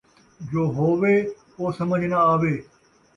[0.51, 1.15] جو ہووے
[1.57, 2.55] او سمجھ نہ آوے